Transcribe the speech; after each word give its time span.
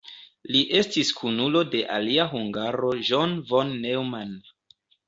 Li 0.53 0.61
estis 0.79 1.11
kunulo 1.19 1.61
de 1.75 1.83
alia 1.99 2.27
hungaro 2.35 2.91
John 3.13 3.39
von 3.53 3.79
Neumann. 3.87 4.39